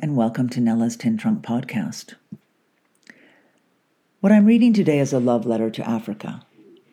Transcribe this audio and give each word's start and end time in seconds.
and 0.00 0.16
welcome 0.16 0.48
to 0.48 0.60
Nella's 0.60 0.96
Tin 0.96 1.18
Trunk 1.18 1.44
podcast. 1.44 2.14
What 4.20 4.32
I'm 4.32 4.46
reading 4.46 4.72
today 4.72 5.00
is 5.00 5.12
a 5.12 5.18
love 5.18 5.44
letter 5.44 5.68
to 5.68 5.88
Africa. 5.88 6.46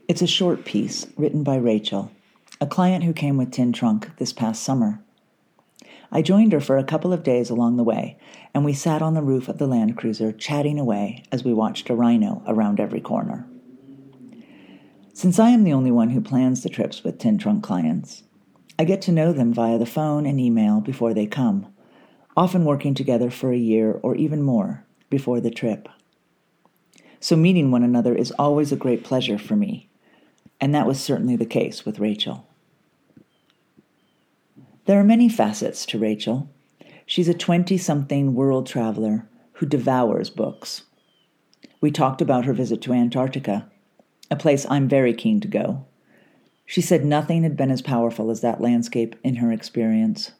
It's 0.09 0.21
a 0.21 0.27
short 0.27 0.65
piece 0.65 1.07
written 1.15 1.43
by 1.43 1.55
Rachel, 1.55 2.11
a 2.59 2.67
client 2.67 3.05
who 3.05 3.13
came 3.13 3.37
with 3.37 3.51
Tin 3.51 3.71
Trunk 3.71 4.17
this 4.17 4.33
past 4.33 4.63
summer. 4.63 4.99
I 6.11 6.21
joined 6.21 6.51
her 6.51 6.59
for 6.59 6.77
a 6.77 6.83
couple 6.83 7.13
of 7.13 7.23
days 7.23 7.49
along 7.49 7.77
the 7.77 7.83
way, 7.83 8.17
and 8.53 8.65
we 8.65 8.73
sat 8.73 9.01
on 9.01 9.13
the 9.13 9.21
roof 9.21 9.47
of 9.47 9.59
the 9.59 9.67
Land 9.67 9.95
Cruiser 9.95 10.33
chatting 10.33 10.77
away 10.77 11.23
as 11.31 11.45
we 11.45 11.53
watched 11.53 11.89
a 11.89 11.95
rhino 11.95 12.43
around 12.47 12.81
every 12.81 12.99
corner. 12.99 13.47
Since 15.13 15.39
I 15.39 15.51
am 15.51 15.63
the 15.63 15.73
only 15.73 15.91
one 15.91 16.09
who 16.09 16.21
plans 16.21 16.63
the 16.63 16.69
trips 16.69 17.03
with 17.03 17.17
Tin 17.17 17.37
Trunk 17.37 17.63
clients, 17.63 18.23
I 18.77 18.83
get 18.83 19.01
to 19.03 19.13
know 19.13 19.31
them 19.31 19.53
via 19.53 19.77
the 19.77 19.85
phone 19.85 20.25
and 20.25 20.39
email 20.39 20.81
before 20.81 21.13
they 21.13 21.27
come, 21.27 21.73
often 22.35 22.65
working 22.65 22.93
together 22.93 23.29
for 23.29 23.51
a 23.51 23.57
year 23.57 23.99
or 24.01 24.15
even 24.15 24.41
more 24.41 24.85
before 25.09 25.41
the 25.41 25.51
trip. 25.51 25.89
So 27.19 27.35
meeting 27.35 27.71
one 27.71 27.83
another 27.83 28.15
is 28.15 28.31
always 28.31 28.71
a 28.71 28.77
great 28.77 29.03
pleasure 29.03 29.37
for 29.37 29.55
me, 29.55 29.89
and 30.61 30.73
that 30.73 30.87
was 30.87 30.99
certainly 30.99 31.35
the 31.35 31.45
case 31.45 31.85
with 31.85 31.99
Rachel. 31.99 32.47
There 34.85 34.99
are 34.99 35.03
many 35.03 35.29
facets 35.29 35.85
to 35.87 35.99
Rachel. 35.99 36.49
She's 37.05 37.27
a 37.27 37.33
20 37.33 37.77
something 37.77 38.33
world 38.33 38.65
traveler 38.65 39.27
who 39.53 39.65
devours 39.65 40.29
books. 40.29 40.83
We 41.81 41.91
talked 41.91 42.21
about 42.21 42.45
her 42.45 42.53
visit 42.53 42.81
to 42.83 42.93
Antarctica, 42.93 43.69
a 44.31 44.35
place 44.35 44.65
I'm 44.69 44.87
very 44.87 45.13
keen 45.13 45.39
to 45.41 45.47
go. 45.47 45.85
She 46.65 46.81
said 46.81 47.03
nothing 47.03 47.43
had 47.43 47.57
been 47.57 47.71
as 47.71 47.81
powerful 47.81 48.29
as 48.29 48.41
that 48.41 48.61
landscape 48.61 49.15
in 49.23 49.35
her 49.35 49.51
experience. 49.51 50.31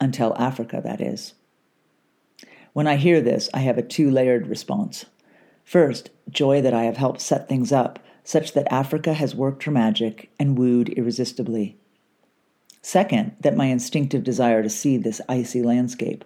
Until 0.00 0.36
Africa, 0.36 0.80
that 0.84 1.00
is. 1.00 1.34
When 2.72 2.86
I 2.86 2.96
hear 2.96 3.20
this, 3.20 3.48
I 3.54 3.60
have 3.60 3.78
a 3.78 3.82
two 3.82 4.10
layered 4.10 4.48
response. 4.48 5.06
First, 5.64 6.10
joy 6.28 6.60
that 6.62 6.74
I 6.74 6.84
have 6.84 6.96
helped 6.96 7.20
set 7.20 7.48
things 7.48 7.72
up 7.72 7.98
such 8.22 8.52
that 8.52 8.70
Africa 8.72 9.14
has 9.14 9.34
worked 9.34 9.62
her 9.64 9.70
magic 9.70 10.30
and 10.38 10.58
wooed 10.58 10.90
irresistibly. 10.90 11.76
Second, 12.82 13.34
that 13.40 13.56
my 13.56 13.66
instinctive 13.66 14.22
desire 14.22 14.62
to 14.62 14.68
see 14.68 14.96
this 14.96 15.20
icy 15.28 15.62
landscape 15.62 16.24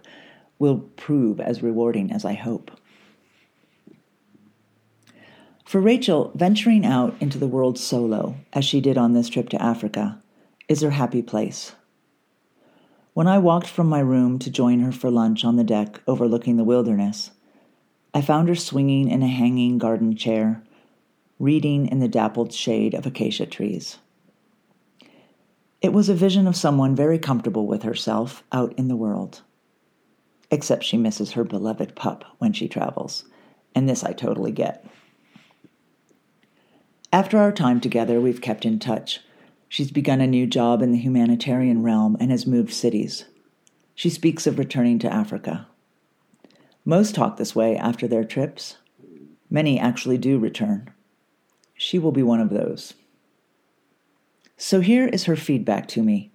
will 0.59 0.79
prove 0.95 1.39
as 1.39 1.63
rewarding 1.63 2.11
as 2.11 2.25
I 2.25 2.33
hope. 2.33 2.69
For 5.65 5.79
Rachel, 5.79 6.31
venturing 6.35 6.85
out 6.85 7.15
into 7.19 7.37
the 7.37 7.47
world 7.47 7.79
solo, 7.79 8.35
as 8.51 8.65
she 8.65 8.81
did 8.81 8.97
on 8.97 9.13
this 9.13 9.29
trip 9.29 9.49
to 9.49 9.61
Africa, 9.61 10.21
is 10.67 10.81
her 10.81 10.91
happy 10.91 11.21
place. 11.21 11.71
When 13.13 13.27
I 13.27 13.39
walked 13.39 13.67
from 13.67 13.87
my 13.87 13.99
room 13.99 14.39
to 14.39 14.49
join 14.49 14.79
her 14.79 14.91
for 14.93 15.11
lunch 15.11 15.43
on 15.43 15.57
the 15.57 15.65
deck 15.65 16.01
overlooking 16.07 16.55
the 16.55 16.63
wilderness, 16.63 17.31
I 18.13 18.21
found 18.21 18.47
her 18.47 18.55
swinging 18.55 19.09
in 19.09 19.21
a 19.21 19.27
hanging 19.27 19.77
garden 19.77 20.15
chair, 20.15 20.63
reading 21.37 21.87
in 21.87 21.99
the 21.99 22.07
dappled 22.07 22.53
shade 22.53 22.93
of 22.93 23.05
acacia 23.05 23.45
trees. 23.45 23.97
It 25.81 25.91
was 25.91 26.07
a 26.07 26.13
vision 26.13 26.47
of 26.47 26.55
someone 26.55 26.95
very 26.95 27.19
comfortable 27.19 27.67
with 27.67 27.83
herself 27.83 28.43
out 28.53 28.73
in 28.77 28.87
the 28.87 28.95
world. 28.95 29.41
Except 30.49 30.83
she 30.83 30.95
misses 30.95 31.33
her 31.33 31.43
beloved 31.43 31.95
pup 31.95 32.23
when 32.37 32.53
she 32.53 32.69
travels, 32.69 33.25
and 33.75 33.89
this 33.89 34.05
I 34.05 34.13
totally 34.13 34.51
get. 34.51 34.85
After 37.11 37.39
our 37.39 37.51
time 37.51 37.81
together, 37.81 38.21
we've 38.21 38.39
kept 38.39 38.65
in 38.65 38.79
touch. 38.79 39.19
She's 39.71 39.89
begun 39.89 40.19
a 40.19 40.27
new 40.27 40.47
job 40.47 40.81
in 40.81 40.91
the 40.91 40.97
humanitarian 40.97 41.81
realm 41.81 42.17
and 42.19 42.29
has 42.29 42.45
moved 42.45 42.73
cities. 42.73 43.23
She 43.95 44.09
speaks 44.09 44.45
of 44.45 44.59
returning 44.59 44.99
to 44.99 45.13
Africa. 45.13 45.65
Most 46.83 47.15
talk 47.15 47.37
this 47.37 47.55
way 47.55 47.77
after 47.77 48.05
their 48.05 48.25
trips. 48.25 48.75
Many 49.49 49.79
actually 49.79 50.17
do 50.17 50.37
return. 50.37 50.91
She 51.73 51.97
will 51.97 52.11
be 52.11 52.21
one 52.21 52.41
of 52.41 52.49
those. 52.49 52.95
So 54.57 54.81
here 54.81 55.07
is 55.07 55.23
her 55.23 55.37
feedback 55.37 55.87
to 55.87 56.03
me. 56.03 56.33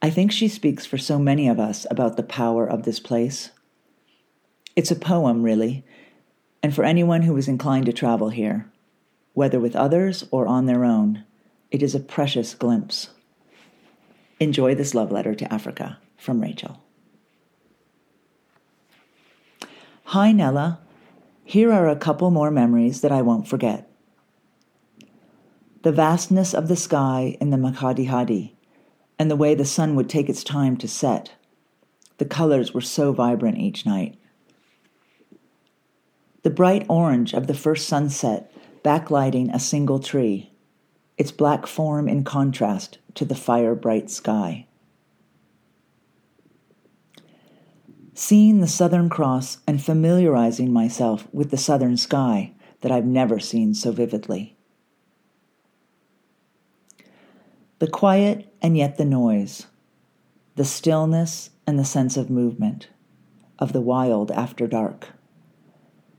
I 0.00 0.08
think 0.08 0.30
she 0.30 0.46
speaks 0.46 0.86
for 0.86 0.96
so 0.96 1.18
many 1.18 1.48
of 1.48 1.58
us 1.58 1.88
about 1.90 2.16
the 2.16 2.22
power 2.22 2.64
of 2.64 2.84
this 2.84 3.00
place. 3.00 3.50
It's 4.76 4.92
a 4.92 4.96
poem, 4.96 5.42
really, 5.42 5.84
and 6.62 6.72
for 6.72 6.84
anyone 6.84 7.22
who 7.22 7.36
is 7.36 7.48
inclined 7.48 7.86
to 7.86 7.92
travel 7.92 8.28
here, 8.28 8.70
whether 9.32 9.58
with 9.58 9.74
others 9.74 10.24
or 10.30 10.46
on 10.46 10.66
their 10.66 10.84
own, 10.84 11.24
it 11.70 11.82
is 11.82 11.94
a 11.94 12.00
precious 12.00 12.54
glimpse. 12.54 13.10
Enjoy 14.38 14.74
this 14.74 14.94
love 14.94 15.12
letter 15.12 15.34
to 15.34 15.52
Africa 15.52 15.98
from 16.16 16.40
Rachel. 16.40 16.82
Hi, 20.04 20.32
Nella. 20.32 20.80
Here 21.44 21.72
are 21.72 21.88
a 21.88 21.96
couple 21.96 22.30
more 22.30 22.50
memories 22.50 23.00
that 23.00 23.12
I 23.12 23.22
won't 23.22 23.46
forget. 23.46 23.88
The 25.82 25.92
vastness 25.92 26.52
of 26.52 26.68
the 26.68 26.76
sky 26.76 27.36
in 27.40 27.50
the 27.50 27.56
Makgadikgadi, 27.56 28.52
and 29.18 29.30
the 29.30 29.36
way 29.36 29.54
the 29.54 29.64
sun 29.64 29.94
would 29.94 30.08
take 30.08 30.28
its 30.28 30.42
time 30.42 30.76
to 30.78 30.88
set. 30.88 31.32
The 32.18 32.24
colors 32.24 32.74
were 32.74 32.80
so 32.80 33.12
vibrant 33.12 33.58
each 33.58 33.86
night. 33.86 34.18
The 36.42 36.50
bright 36.50 36.86
orange 36.88 37.32
of 37.32 37.46
the 37.46 37.54
first 37.54 37.86
sunset 37.86 38.52
backlighting 38.82 39.54
a 39.54 39.60
single 39.60 39.98
tree, 39.98 40.49
its 41.20 41.30
black 41.30 41.66
form 41.66 42.08
in 42.08 42.24
contrast 42.24 42.98
to 43.14 43.24
the 43.24 43.34
fire 43.36 43.74
bright 43.74 44.10
sky. 44.10 44.66
seeing 48.20 48.60
the 48.60 48.68
Southern 48.68 49.08
Cross 49.08 49.58
and 49.66 49.82
familiarizing 49.82 50.70
myself 50.70 51.26
with 51.32 51.50
the 51.50 51.56
southern 51.56 51.96
sky 51.96 52.52
that 52.82 52.92
I've 52.92 53.06
never 53.06 53.40
seen 53.40 53.72
so 53.72 53.92
vividly. 53.92 54.54
The 57.78 57.88
quiet 57.88 58.52
and 58.60 58.76
yet 58.76 58.98
the 58.98 59.06
noise, 59.06 59.68
the 60.56 60.66
stillness 60.66 61.48
and 61.66 61.78
the 61.78 61.84
sense 61.84 62.18
of 62.18 62.28
movement, 62.28 62.88
of 63.58 63.72
the 63.72 63.80
wild 63.80 64.30
after 64.32 64.66
dark, 64.66 65.08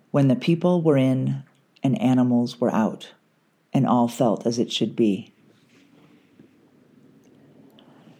when 0.10 0.28
the 0.28 0.36
people 0.36 0.82
were 0.82 0.98
in 0.98 1.44
and 1.84 2.02
animals 2.02 2.60
were 2.60 2.74
out, 2.74 3.12
and 3.74 3.88
all 3.88 4.08
felt 4.08 4.46
as 4.46 4.60
it 4.60 4.72
should 4.72 4.96
be. 4.96 5.34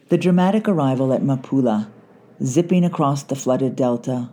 The 0.08 0.18
dramatic 0.18 0.68
arrival 0.68 1.12
at 1.12 1.22
Mapula 1.22 1.90
zipping 2.42 2.84
across 2.84 3.22
the 3.22 3.36
flooded 3.36 3.76
delta, 3.76 4.30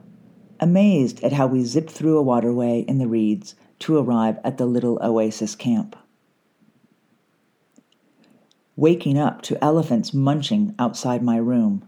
amazed 0.59 1.23
at 1.23 1.33
how 1.33 1.47
we 1.47 1.63
zipped 1.63 1.91
through 1.91 2.17
a 2.17 2.23
waterway 2.23 2.81
in 2.81 2.97
the 2.97 3.07
reeds 3.07 3.55
to 3.79 3.97
arrive 3.97 4.37
at 4.43 4.57
the 4.57 4.65
little 4.65 4.99
oasis 5.01 5.55
camp. 5.55 5.95
Waking 8.75 9.17
up 9.17 9.41
to 9.43 9.63
elephants 9.63 10.13
munching 10.13 10.73
outside 10.79 11.21
my 11.21 11.37
room. 11.37 11.87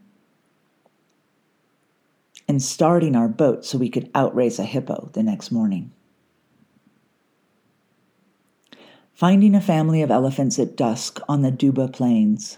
And 2.47 2.61
starting 2.61 3.15
our 3.15 3.29
boat 3.29 3.65
so 3.65 3.77
we 3.77 3.89
could 3.89 4.11
outrace 4.13 4.59
a 4.59 4.63
hippo 4.63 5.09
the 5.13 5.23
next 5.23 5.51
morning. 5.51 5.91
Finding 9.21 9.53
a 9.53 9.61
family 9.61 10.01
of 10.01 10.09
elephants 10.09 10.57
at 10.57 10.75
dusk 10.75 11.19
on 11.29 11.43
the 11.43 11.51
Duba 11.51 11.93
Plains 11.93 12.57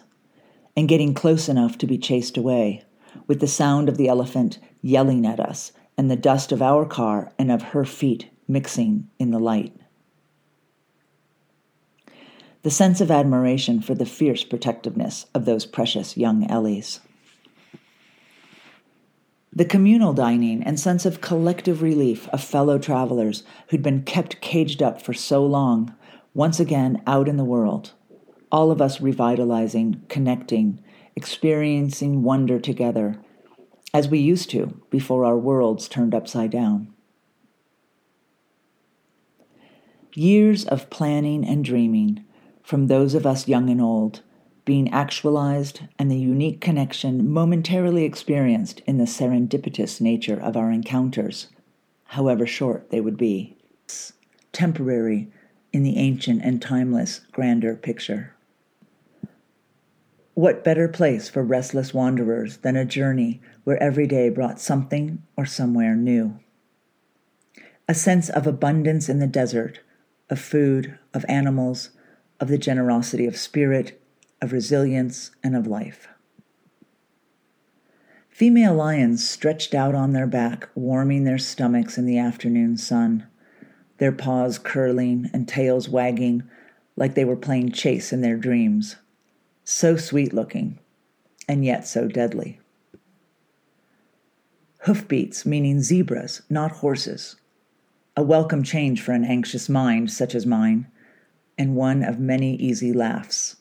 and 0.77 0.87
getting 0.87 1.13
close 1.13 1.49
enough 1.49 1.77
to 1.79 1.85
be 1.85 1.97
chased 1.97 2.37
away 2.37 2.85
with 3.27 3.41
the 3.41 3.49
sound 3.49 3.89
of 3.89 3.97
the 3.97 4.07
elephant 4.07 4.59
yelling 4.81 5.25
at 5.25 5.41
us 5.41 5.73
and 5.97 6.09
the 6.09 6.15
dust 6.15 6.53
of 6.53 6.61
our 6.61 6.85
car 6.85 7.33
and 7.37 7.51
of 7.51 7.61
her 7.61 7.83
feet 7.83 8.29
mixing 8.47 9.09
in 9.19 9.31
the 9.31 9.41
light. 9.41 9.75
The 12.61 12.71
sense 12.71 13.01
of 13.01 13.11
admiration 13.11 13.81
for 13.81 13.93
the 13.93 14.05
fierce 14.05 14.45
protectiveness 14.45 15.25
of 15.33 15.43
those 15.43 15.65
precious 15.65 16.15
young 16.15 16.49
Ellies. 16.49 17.01
The 19.51 19.65
communal 19.65 20.13
dining 20.13 20.63
and 20.63 20.79
sense 20.79 21.05
of 21.05 21.19
collective 21.19 21.81
relief 21.81 22.29
of 22.29 22.41
fellow 22.41 22.79
travelers 22.79 23.43
who'd 23.67 23.83
been 23.83 24.03
kept 24.03 24.39
caged 24.39 24.81
up 24.81 25.01
for 25.01 25.13
so 25.13 25.45
long, 25.45 25.93
once 26.33 26.59
again 26.59 27.01
out 27.05 27.27
in 27.27 27.37
the 27.37 27.43
world, 27.43 27.93
all 28.51 28.71
of 28.71 28.81
us 28.81 29.01
revitalizing, 29.01 30.01
connecting, 30.09 30.81
experiencing 31.15 32.23
wonder 32.23 32.59
together, 32.59 33.19
as 33.93 34.07
we 34.07 34.19
used 34.19 34.49
to 34.49 34.81
before 34.89 35.25
our 35.25 35.37
worlds 35.37 35.87
turned 35.87 36.15
upside 36.15 36.49
down. 36.49 36.91
Years 40.15 40.65
of 40.65 40.89
planning 40.89 41.45
and 41.45 41.63
dreaming 41.65 42.23
from 42.63 42.87
those 42.87 43.13
of 43.13 43.25
us 43.25 43.47
young 43.47 43.69
and 43.69 43.81
old 43.81 44.21
being 44.65 44.89
actualized 44.91 45.81
and 45.99 46.09
the 46.09 46.17
unique 46.17 46.61
connection 46.61 47.29
momentarily 47.29 48.05
experienced 48.05 48.81
in 48.85 48.97
the 48.97 49.03
serendipitous 49.03 49.99
nature 49.99 50.39
of 50.39 50.55
our 50.55 50.71
encounters, 50.71 51.47
however 52.05 52.47
short 52.47 52.89
they 52.89 53.01
would 53.01 53.17
be. 53.17 53.57
Temporary 54.53 55.29
in 55.73 55.83
the 55.83 55.97
ancient 55.97 56.41
and 56.43 56.61
timeless 56.61 57.21
grander 57.31 57.75
picture. 57.75 58.35
What 60.35 60.63
better 60.63 60.87
place 60.87 61.29
for 61.29 61.43
restless 61.43 61.93
wanderers 61.93 62.57
than 62.57 62.75
a 62.75 62.85
journey 62.85 63.41
where 63.63 63.81
every 63.81 64.07
day 64.07 64.29
brought 64.29 64.59
something 64.61 65.23
or 65.35 65.45
somewhere 65.45 65.95
new. 65.95 66.39
A 67.87 67.93
sense 67.93 68.29
of 68.29 68.47
abundance 68.47 69.09
in 69.09 69.19
the 69.19 69.27
desert, 69.27 69.81
of 70.29 70.39
food, 70.39 70.97
of 71.13 71.25
animals, 71.27 71.89
of 72.39 72.47
the 72.47 72.57
generosity 72.57 73.25
of 73.25 73.37
spirit, 73.37 74.01
of 74.41 74.51
resilience, 74.51 75.31
and 75.43 75.55
of 75.55 75.67
life. 75.67 76.07
Female 78.29 78.73
lions 78.73 79.27
stretched 79.27 79.75
out 79.75 79.93
on 79.93 80.13
their 80.13 80.25
back, 80.25 80.67
warming 80.73 81.23
their 81.23 81.37
stomachs 81.37 81.97
in 81.97 82.05
the 82.05 82.17
afternoon 82.17 82.77
sun, 82.77 83.27
their 84.03 84.11
paws 84.11 84.59
curling 84.59 85.29
and 85.31 85.47
tails 85.47 85.87
wagging 85.87 86.43
like 86.97 87.15
they 87.15 87.23
were 87.23 87.37
playing 87.37 87.71
chase 87.71 88.11
in 88.11 88.19
their 88.19 88.35
dreams. 88.35 88.97
So 89.63 89.95
sweet 89.95 90.33
looking, 90.33 90.77
and 91.47 91.63
yet 91.63 91.87
so 91.87 92.09
deadly. 92.09 92.59
Hoofbeats, 94.79 95.45
meaning 95.45 95.79
zebras, 95.79 96.41
not 96.49 96.73
horses. 96.73 97.37
A 98.17 98.21
welcome 98.21 98.61
change 98.61 99.01
for 99.01 99.13
an 99.13 99.23
anxious 99.23 99.69
mind 99.69 100.11
such 100.11 100.35
as 100.35 100.45
mine, 100.45 100.85
and 101.57 101.73
one 101.73 102.03
of 102.03 102.19
many 102.19 102.57
easy 102.57 102.91
laughs. 102.91 103.55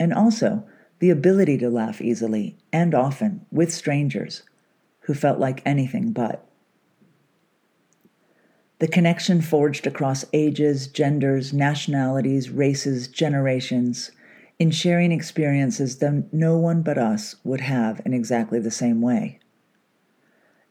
And 0.00 0.12
also, 0.12 0.66
the 0.98 1.10
ability 1.10 1.58
to 1.58 1.70
laugh 1.70 2.00
easily 2.00 2.56
and 2.72 2.92
often 2.92 3.46
with 3.52 3.72
strangers 3.72 4.42
who 5.02 5.14
felt 5.14 5.38
like 5.38 5.62
anything 5.64 6.10
but. 6.10 6.44
The 8.82 8.88
connection 8.88 9.42
forged 9.42 9.86
across 9.86 10.24
ages, 10.32 10.88
genders, 10.88 11.52
nationalities, 11.52 12.50
races, 12.50 13.06
generations, 13.06 14.10
in 14.58 14.72
sharing 14.72 15.12
experiences 15.12 15.98
that 15.98 16.32
no 16.32 16.58
one 16.58 16.82
but 16.82 16.98
us 16.98 17.36
would 17.44 17.60
have 17.60 18.02
in 18.04 18.12
exactly 18.12 18.58
the 18.58 18.72
same 18.72 19.00
way. 19.00 19.38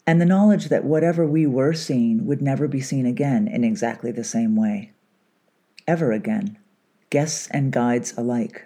And 0.06 0.20
the 0.20 0.26
knowledge 0.26 0.68
that 0.68 0.84
whatever 0.84 1.26
we 1.26 1.48
were 1.48 1.72
seeing 1.72 2.26
would 2.26 2.42
never 2.42 2.68
be 2.68 2.82
seen 2.82 3.06
again 3.06 3.48
in 3.48 3.64
exactly 3.64 4.12
the 4.12 4.26
same 4.26 4.58
way. 4.58 4.92
Ever 5.88 6.12
again, 6.12 6.58
guests 7.12 7.48
and 7.52 7.72
guides 7.72 8.14
alike 8.18 8.66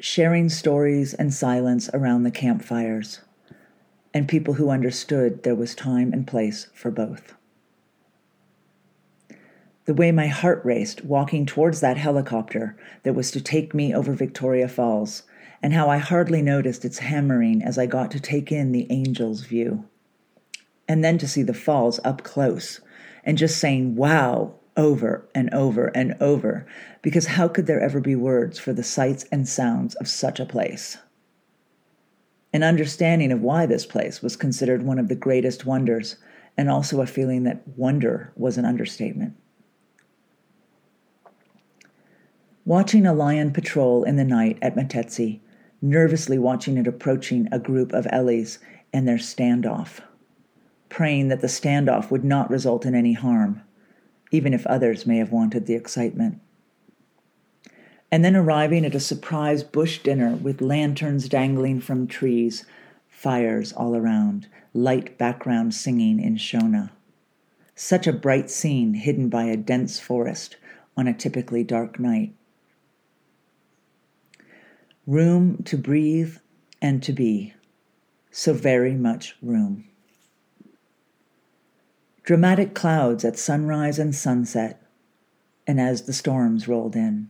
sharing 0.00 0.48
stories 0.48 1.12
and 1.12 1.34
silence 1.34 1.90
around 1.92 2.22
the 2.22 2.30
campfires, 2.30 3.18
and 4.18 4.26
people 4.26 4.54
who 4.54 4.68
understood 4.68 5.44
there 5.44 5.54
was 5.54 5.76
time 5.76 6.12
and 6.12 6.26
place 6.26 6.66
for 6.74 6.90
both. 6.90 7.34
The 9.84 9.94
way 9.94 10.10
my 10.10 10.26
heart 10.26 10.60
raced 10.64 11.04
walking 11.04 11.46
towards 11.46 11.80
that 11.80 11.96
helicopter 11.96 12.76
that 13.04 13.14
was 13.14 13.30
to 13.30 13.40
take 13.40 13.72
me 13.74 13.94
over 13.94 14.12
Victoria 14.12 14.68
Falls, 14.68 15.22
and 15.62 15.72
how 15.72 15.88
I 15.88 15.98
hardly 15.98 16.42
noticed 16.42 16.84
its 16.84 16.98
hammering 16.98 17.62
as 17.62 17.78
I 17.78 17.86
got 17.86 18.10
to 18.10 18.18
take 18.18 18.50
in 18.50 18.72
the 18.72 18.90
angel's 18.90 19.42
view. 19.42 19.84
And 20.88 21.04
then 21.04 21.16
to 21.18 21.28
see 21.28 21.44
the 21.44 21.54
falls 21.54 22.00
up 22.02 22.24
close, 22.24 22.80
and 23.22 23.38
just 23.38 23.58
saying, 23.58 23.94
wow, 23.94 24.56
over 24.76 25.28
and 25.32 25.48
over 25.54 25.92
and 25.94 26.16
over, 26.20 26.66
because 27.02 27.26
how 27.26 27.46
could 27.46 27.68
there 27.68 27.80
ever 27.80 28.00
be 28.00 28.16
words 28.16 28.58
for 28.58 28.72
the 28.72 28.82
sights 28.82 29.26
and 29.30 29.48
sounds 29.48 29.94
of 29.94 30.08
such 30.08 30.40
a 30.40 30.44
place? 30.44 30.98
An 32.52 32.62
understanding 32.62 33.32
of 33.32 33.42
why 33.42 33.66
this 33.66 33.84
place 33.84 34.22
was 34.22 34.36
considered 34.36 34.82
one 34.82 34.98
of 34.98 35.08
the 35.08 35.14
greatest 35.14 35.66
wonders, 35.66 36.16
and 36.56 36.70
also 36.70 37.00
a 37.00 37.06
feeling 37.06 37.44
that 37.44 37.66
wonder 37.76 38.32
was 38.36 38.56
an 38.56 38.64
understatement. 38.64 39.34
Watching 42.64 43.06
a 43.06 43.14
lion 43.14 43.52
patrol 43.52 44.04
in 44.04 44.16
the 44.16 44.24
night 44.24 44.58
at 44.60 44.76
Matetsi, 44.76 45.40
nervously 45.80 46.38
watching 46.38 46.76
it 46.76 46.86
approaching 46.86 47.48
a 47.50 47.58
group 47.58 47.92
of 47.92 48.06
Ellies 48.10 48.58
and 48.92 49.06
their 49.06 49.16
standoff, 49.18 50.00
praying 50.88 51.28
that 51.28 51.40
the 51.40 51.46
standoff 51.46 52.10
would 52.10 52.24
not 52.24 52.50
result 52.50 52.84
in 52.84 52.94
any 52.94 53.12
harm 53.12 53.62
even 54.30 54.52
if 54.52 54.66
others 54.66 55.06
may 55.06 55.18
have 55.18 55.32
wanted 55.32 55.66
the 55.66 55.74
excitement. 55.74 56.40
And 58.10 58.24
then 58.24 58.36
arriving 58.36 58.84
at 58.86 58.94
a 58.94 59.00
surprise 59.00 59.62
bush 59.62 59.98
dinner 59.98 60.34
with 60.34 60.62
lanterns 60.62 61.28
dangling 61.28 61.80
from 61.80 62.06
trees, 62.06 62.64
fires 63.08 63.72
all 63.72 63.94
around, 63.94 64.46
light 64.72 65.18
background 65.18 65.74
singing 65.74 66.18
in 66.20 66.36
Shona. 66.36 66.90
Such 67.74 68.06
a 68.06 68.12
bright 68.12 68.50
scene 68.50 68.94
hidden 68.94 69.28
by 69.28 69.44
a 69.44 69.56
dense 69.56 70.00
forest 70.00 70.56
on 70.96 71.06
a 71.06 71.14
typically 71.14 71.62
dark 71.62 72.00
night. 72.00 72.32
Room 75.06 75.62
to 75.64 75.76
breathe 75.76 76.36
and 76.82 77.02
to 77.02 77.12
be. 77.12 77.54
So 78.30 78.52
very 78.52 78.94
much 78.94 79.36
room. 79.42 79.84
Dramatic 82.22 82.74
clouds 82.74 83.24
at 83.24 83.38
sunrise 83.38 83.98
and 83.98 84.14
sunset, 84.14 84.82
and 85.66 85.80
as 85.80 86.02
the 86.02 86.12
storms 86.12 86.68
rolled 86.68 86.94
in. 86.94 87.28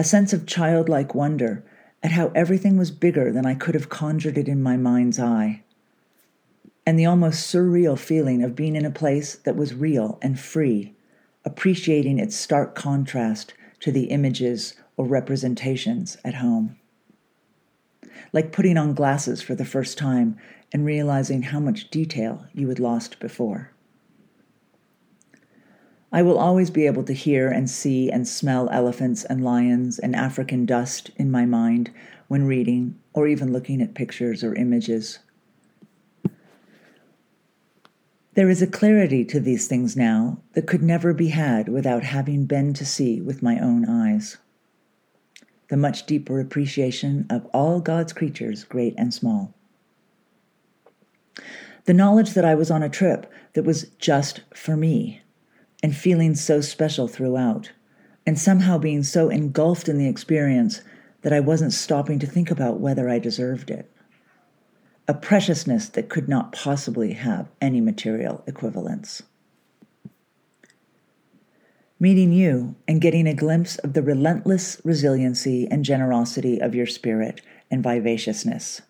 A 0.00 0.04
sense 0.04 0.32
of 0.32 0.46
childlike 0.46 1.12
wonder 1.12 1.64
at 2.04 2.12
how 2.12 2.30
everything 2.32 2.76
was 2.76 2.92
bigger 2.92 3.32
than 3.32 3.44
I 3.44 3.54
could 3.54 3.74
have 3.74 3.88
conjured 3.88 4.38
it 4.38 4.46
in 4.46 4.62
my 4.62 4.76
mind's 4.76 5.18
eye. 5.18 5.64
And 6.86 6.96
the 6.96 7.06
almost 7.06 7.52
surreal 7.52 7.98
feeling 7.98 8.44
of 8.44 8.54
being 8.54 8.76
in 8.76 8.84
a 8.84 8.92
place 8.92 9.34
that 9.34 9.56
was 9.56 9.74
real 9.74 10.18
and 10.22 10.38
free, 10.38 10.94
appreciating 11.44 12.20
its 12.20 12.36
stark 12.36 12.76
contrast 12.76 13.54
to 13.80 13.90
the 13.90 14.04
images 14.04 14.74
or 14.96 15.04
representations 15.04 16.16
at 16.24 16.34
home. 16.34 16.76
Like 18.32 18.52
putting 18.52 18.78
on 18.78 18.94
glasses 18.94 19.42
for 19.42 19.56
the 19.56 19.64
first 19.64 19.98
time 19.98 20.36
and 20.72 20.86
realizing 20.86 21.42
how 21.42 21.58
much 21.58 21.90
detail 21.90 22.46
you 22.52 22.68
had 22.68 22.78
lost 22.78 23.18
before. 23.18 23.72
I 26.10 26.22
will 26.22 26.38
always 26.38 26.70
be 26.70 26.86
able 26.86 27.04
to 27.04 27.12
hear 27.12 27.48
and 27.48 27.68
see 27.68 28.10
and 28.10 28.26
smell 28.26 28.70
elephants 28.70 29.24
and 29.24 29.44
lions 29.44 29.98
and 29.98 30.16
African 30.16 30.64
dust 30.64 31.10
in 31.16 31.30
my 31.30 31.44
mind 31.44 31.90
when 32.28 32.46
reading 32.46 32.98
or 33.12 33.26
even 33.26 33.52
looking 33.52 33.82
at 33.82 33.94
pictures 33.94 34.42
or 34.42 34.54
images. 34.54 35.18
There 38.34 38.48
is 38.48 38.62
a 38.62 38.66
clarity 38.66 39.24
to 39.26 39.40
these 39.40 39.66
things 39.66 39.96
now 39.96 40.38
that 40.54 40.66
could 40.66 40.82
never 40.82 41.12
be 41.12 41.28
had 41.28 41.68
without 41.68 42.04
having 42.04 42.46
been 42.46 42.72
to 42.74 42.86
see 42.86 43.20
with 43.20 43.42
my 43.42 43.58
own 43.58 43.84
eyes. 43.84 44.38
The 45.68 45.76
much 45.76 46.06
deeper 46.06 46.40
appreciation 46.40 47.26
of 47.28 47.44
all 47.46 47.80
God's 47.80 48.14
creatures, 48.14 48.64
great 48.64 48.94
and 48.96 49.12
small. 49.12 49.52
The 51.84 51.92
knowledge 51.92 52.30
that 52.30 52.44
I 52.44 52.54
was 52.54 52.70
on 52.70 52.82
a 52.82 52.88
trip 52.88 53.30
that 53.52 53.64
was 53.64 53.90
just 53.98 54.42
for 54.54 54.76
me 54.76 55.20
and 55.82 55.96
feeling 55.96 56.34
so 56.34 56.60
special 56.60 57.08
throughout, 57.08 57.72
and 58.26 58.38
somehow 58.38 58.78
being 58.78 59.02
so 59.02 59.28
engulfed 59.28 59.88
in 59.88 59.98
the 59.98 60.08
experience 60.08 60.82
that 61.22 61.32
I 61.32 61.40
wasn't 61.40 61.72
stopping 61.72 62.18
to 62.18 62.26
think 62.26 62.50
about 62.50 62.80
whether 62.80 63.08
I 63.08 63.18
deserved 63.18 63.70
it. 63.70 63.90
A 65.06 65.14
preciousness 65.14 65.88
that 65.90 66.08
could 66.08 66.28
not 66.28 66.52
possibly 66.52 67.14
have 67.14 67.48
any 67.60 67.80
material 67.80 68.44
equivalence. 68.46 69.22
Meeting 72.00 72.32
you 72.32 72.76
and 72.86 73.00
getting 73.00 73.26
a 73.26 73.34
glimpse 73.34 73.76
of 73.78 73.94
the 73.94 74.02
relentless 74.02 74.80
resiliency 74.84 75.66
and 75.70 75.84
generosity 75.84 76.60
of 76.60 76.74
your 76.74 76.86
spirit 76.86 77.40
and 77.70 77.82
vivaciousness 77.82 78.82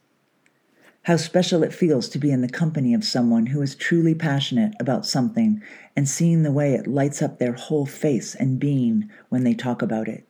how 1.09 1.17
special 1.17 1.63
it 1.63 1.73
feels 1.73 2.07
to 2.07 2.19
be 2.19 2.31
in 2.31 2.43
the 2.43 2.49
company 2.51 2.93
of 2.93 3.03
someone 3.03 3.47
who 3.47 3.63
is 3.63 3.75
truly 3.75 4.15
passionate 4.15 4.75
about 4.79 5.07
something 5.07 5.63
and 5.97 6.07
seeing 6.07 6.43
the 6.43 6.53
way 6.53 6.75
it 6.75 6.87
lights 6.87 7.23
up 7.23 7.39
their 7.39 7.55
whole 7.55 7.87
face 7.87 8.35
and 8.35 8.61
being 8.61 9.09
when 9.31 9.43
they 9.43 9.55
talk 9.55 9.81
about 9.81 10.07
it. 10.07 10.29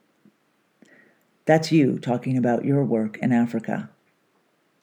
That's 1.47 1.73
you 1.73 1.99
talking 1.99 2.39
about 2.39 2.65
your 2.65 2.85
work 2.85 3.19
in 3.19 3.33
Africa. 3.33 3.91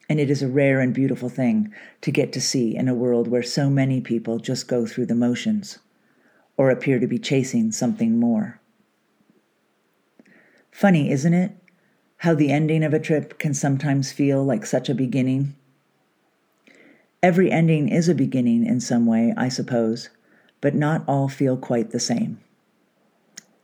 And 0.09 0.19
it 0.19 0.29
is 0.29 0.41
a 0.41 0.49
rare 0.49 0.81
and 0.81 0.93
beautiful 0.93 1.29
thing 1.29 1.73
to 2.01 2.11
get 2.11 2.33
to 2.33 2.41
see 2.41 2.75
in 2.75 2.89
a 2.89 2.93
world 2.93 3.29
where 3.29 3.41
so 3.41 3.69
many 3.69 4.01
people 4.01 4.39
just 4.39 4.67
go 4.67 4.85
through 4.85 5.05
the 5.05 5.15
motions 5.15 5.79
or 6.57 6.69
appear 6.71 6.99
to 6.99 7.07
be 7.07 7.17
chasing 7.17 7.71
something 7.71 8.19
more. 8.19 8.59
Funny, 10.71 11.09
isn't 11.09 11.33
it? 11.33 11.55
How 12.17 12.33
the 12.33 12.51
ending 12.51 12.83
of 12.83 12.93
a 12.93 12.99
trip 12.99 13.39
can 13.39 13.53
sometimes 13.53 14.11
feel 14.11 14.43
like 14.43 14.65
such 14.65 14.89
a 14.89 14.93
beginning. 14.93 15.55
Every 17.25 17.51
ending 17.51 17.89
is 17.89 18.07
a 18.07 18.13
beginning 18.13 18.67
in 18.67 18.79
some 18.79 19.07
way, 19.07 19.33
I 19.35 19.49
suppose, 19.49 20.09
but 20.61 20.75
not 20.75 21.03
all 21.07 21.27
feel 21.27 21.57
quite 21.57 21.89
the 21.89 21.99
same. 21.99 22.39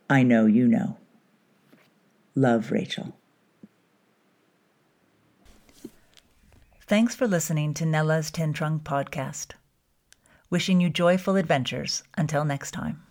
I 0.09 0.23
know 0.23 0.47
you 0.47 0.67
know. 0.67 0.97
Love, 2.33 2.71
Rachel. 2.71 3.15
Thanks 6.87 7.13
for 7.13 7.27
listening 7.27 7.75
to 7.75 7.85
Nella's 7.85 8.31
Tin 8.31 8.51
Trunk 8.51 8.83
podcast. 8.83 9.51
Wishing 10.49 10.81
you 10.81 10.89
joyful 10.89 11.35
adventures 11.35 12.01
until 12.17 12.43
next 12.43 12.71
time. 12.71 13.03